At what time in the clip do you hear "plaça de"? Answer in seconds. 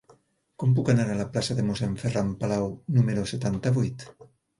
1.35-1.65